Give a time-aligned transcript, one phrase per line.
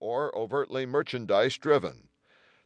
[0.00, 2.08] or overtly merchandise driven.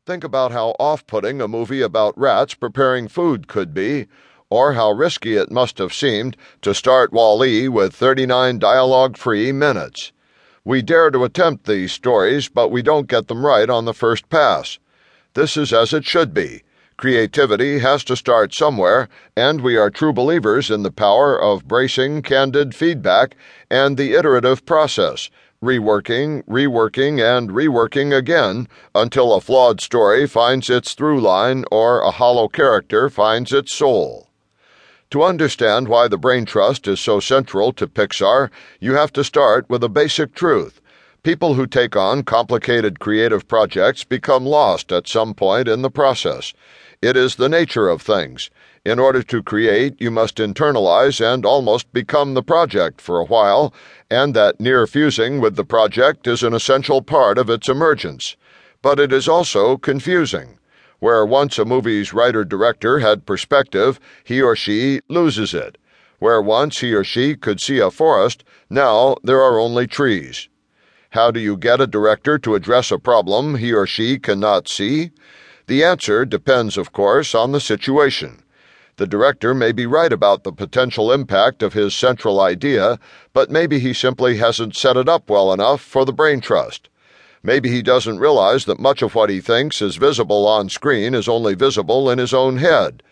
[0.06, 4.06] Think about how off putting a movie about rats preparing food could be,
[4.50, 10.12] or how risky it must have seemed to start Wall-E with 39 dialogue free minutes.
[10.64, 14.28] We dare to attempt these stories, but we don't get them right on the first
[14.28, 14.78] pass.
[15.34, 16.62] This is as it should be.
[16.96, 22.22] Creativity has to start somewhere, and we are true believers in the power of bracing,
[22.22, 23.36] candid feedback
[23.70, 25.30] and the iterative process,
[25.62, 32.12] reworking, reworking, and reworking again until a flawed story finds its through line or a
[32.12, 34.28] hollow character finds its soul.
[35.10, 39.68] To understand why the Brain Trust is so central to Pixar, you have to start
[39.68, 40.80] with a basic truth.
[41.22, 46.52] People who take on complicated creative projects become lost at some point in the process.
[47.02, 48.50] It is the nature of things.
[48.88, 53.74] In order to create, you must internalize and almost become the project for a while,
[54.08, 58.34] and that near fusing with the project is an essential part of its emergence.
[58.80, 60.58] But it is also confusing.
[61.00, 65.76] Where once a movie's writer director had perspective, he or she loses it.
[66.18, 70.48] Where once he or she could see a forest, now there are only trees.
[71.10, 75.10] How do you get a director to address a problem he or she cannot see?
[75.66, 78.42] The answer depends, of course, on the situation.
[78.98, 82.98] The director may be right about the potential impact of his central idea,
[83.32, 86.88] but maybe he simply hasn't set it up well enough for the brain trust.
[87.40, 91.28] Maybe he doesn't realize that much of what he thinks is visible on screen is
[91.28, 93.04] only visible in his own head.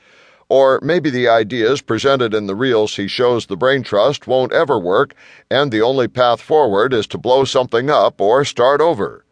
[0.49, 4.81] Or maybe the ideas presented in the reels he shows the brain trust won't ever
[4.81, 5.15] work,
[5.49, 9.25] and the only path forward is to blow something up or start over.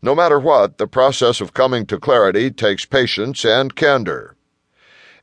[0.00, 4.35] No matter what, the process of coming to clarity takes patience and candor.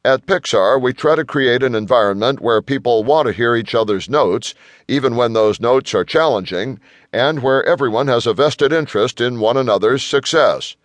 [0.05, 4.09] At Pixar, we try to create an environment where people want to hear each other's
[4.09, 4.53] notes,
[4.85, 6.81] even when those notes are challenging,
[7.13, 10.75] and where everyone has a vested interest in one another's success.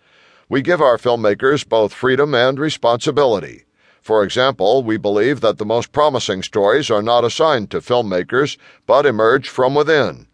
[0.47, 3.65] We give our filmmakers both freedom and responsibility.
[4.01, 8.55] For example, we believe that the most promising stories are not assigned to filmmakers,
[8.87, 10.27] but emerge from within.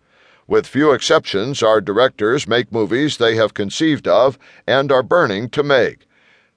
[0.46, 4.38] With few exceptions, our directors make movies they have conceived of
[4.68, 6.05] and are burning to make.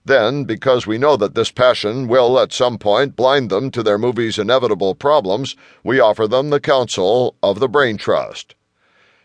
[0.09, 3.99] Then, because we know that this passion will at some point blind them to their
[3.99, 5.55] movie's inevitable problems,
[5.85, 8.55] we offer them the counsel of the Brain Trust.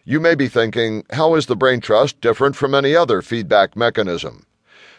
[0.04, 4.46] You may be thinking, how is the Brain Trust different from any other feedback mechanism?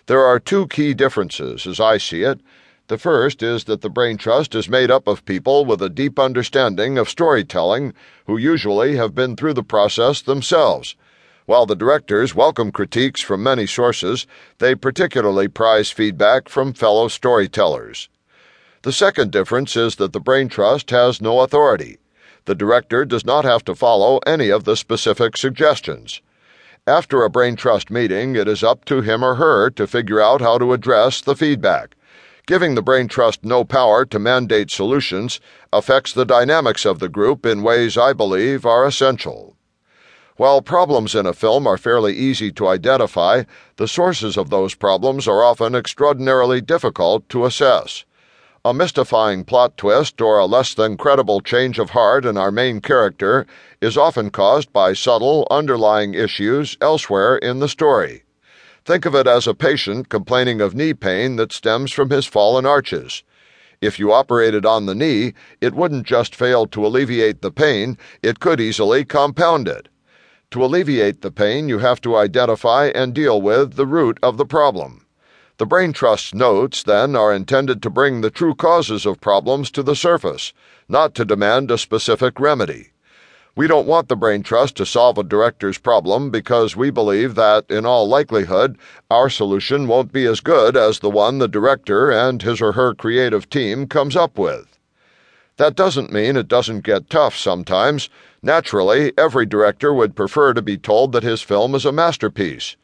[0.07, 2.41] There are two key differences, as I see it.
[2.87, 6.19] The first is that the Brain Trust is made up of people with a deep
[6.19, 7.93] understanding of storytelling
[8.27, 10.97] who usually have been through the process themselves.
[11.47, 14.27] While the directors welcome critiques from many sources,
[14.61, 18.09] they particularly prize feedback from fellow storytellers.
[18.81, 21.99] The second difference is that the Brain Trust has no authority.
[22.47, 26.23] The director does not have to follow any of the specific suggestions.
[26.87, 30.41] After a Brain Trust meeting, it is up to him or her to figure out
[30.41, 31.95] how to address the feedback.
[32.47, 35.41] Giving the Brain Trust no power to mandate solutions
[35.75, 39.54] affects the dynamics of the group in ways I believe are essential.
[40.37, 43.45] While problems in a film are fairly easy to identify,
[43.77, 48.05] the sources of those problems are often extraordinarily difficult to assess.
[48.65, 52.81] A mystifying plot twist or a less than credible change of heart in our main
[52.81, 53.47] character
[53.81, 58.25] is often caused by subtle underlying issues elsewhere in the story.
[58.85, 62.67] Think of it as a patient complaining of knee pain that stems from his fallen
[62.67, 63.23] arches.
[63.81, 68.41] If you operated on the knee, it wouldn't just fail to alleviate the pain, it
[68.41, 69.89] could easily compound it.
[70.55, 74.47] To alleviate the pain, you have to identify and deal with the root of the
[74.47, 75.05] problem.
[75.57, 79.83] The Brain Trust's notes, then, are intended to bring the true causes of problems to
[79.83, 80.53] the surface,
[80.89, 82.93] not to demand a specific remedy.
[83.57, 87.65] We don't want the Brain Trust to solve a director's problem because we believe that,
[87.69, 88.79] in all likelihood,
[89.11, 92.95] our solution won't be as good as the one the director and his or her
[92.95, 94.74] creative team comes up with.
[95.57, 98.09] That doesn't mean it doesn't get tough sometimes.
[98.43, 102.77] Naturally, every director would prefer to be told that his film is a masterpiece.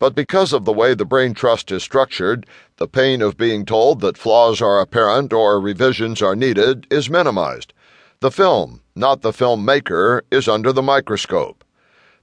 [0.00, 2.46] But because of the way the Brain Trust is structured,
[2.76, 7.72] the pain of being told that flaws are apparent or revisions are needed is minimized.
[8.20, 11.64] The film, not the filmmaker, is under the microscope.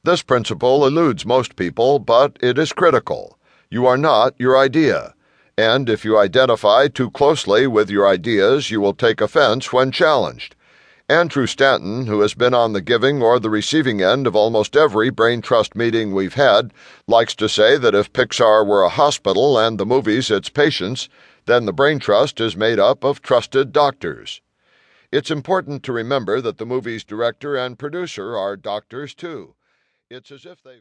[0.03, 3.39] This principle eludes most people, but it is critical.
[3.71, 5.14] You are not your idea.
[5.57, 10.55] And if you identify too closely with your ideas, you will take offense when challenged.
[11.07, 15.11] Andrew Stanton, who has been on the giving or the receiving end of almost every
[15.11, 16.73] Brain Trust meeting we've had,
[17.07, 21.07] likes to say that if Pixar were a hospital and the movies its patients,
[21.45, 24.41] then the Brain Trust is made up of trusted doctors.
[25.11, 29.53] It's important to remember that the movie's director and producer are doctors, too.
[30.09, 30.73] It's as if they